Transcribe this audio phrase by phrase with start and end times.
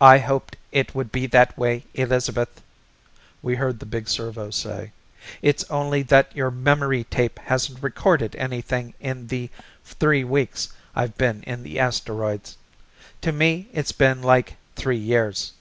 [0.00, 2.62] "I hoped it would be that way, Elizabeth,"
[3.42, 4.92] we heard the big servo say.
[5.42, 9.50] "It's only that your memory tape hasn't recorded anything in the
[9.84, 12.56] three weeks I've been in the asteroids.
[13.20, 15.52] To me it's been like three years."